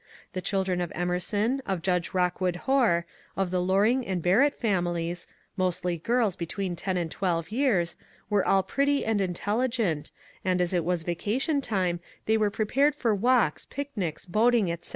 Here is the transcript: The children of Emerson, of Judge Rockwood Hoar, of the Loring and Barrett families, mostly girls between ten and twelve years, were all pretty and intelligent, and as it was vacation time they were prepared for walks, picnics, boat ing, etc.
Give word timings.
The 0.33 0.41
children 0.41 0.81
of 0.81 0.91
Emerson, 0.95 1.61
of 1.67 1.83
Judge 1.83 2.11
Rockwood 2.11 2.55
Hoar, 2.65 3.05
of 3.37 3.51
the 3.51 3.61
Loring 3.61 4.03
and 4.03 4.19
Barrett 4.19 4.55
families, 4.55 5.27
mostly 5.55 5.95
girls 5.99 6.35
between 6.35 6.75
ten 6.75 6.97
and 6.97 7.11
twelve 7.11 7.51
years, 7.51 7.95
were 8.27 8.43
all 8.43 8.63
pretty 8.63 9.05
and 9.05 9.21
intelligent, 9.21 10.09
and 10.43 10.59
as 10.59 10.73
it 10.73 10.83
was 10.83 11.03
vacation 11.03 11.61
time 11.61 11.99
they 12.25 12.35
were 12.35 12.49
prepared 12.49 12.95
for 12.95 13.13
walks, 13.13 13.65
picnics, 13.67 14.25
boat 14.25 14.55
ing, 14.55 14.71
etc. 14.71 14.89